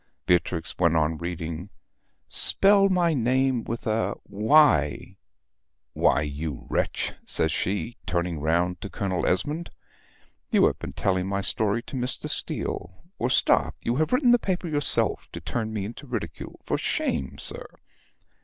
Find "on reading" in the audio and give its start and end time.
0.95-1.69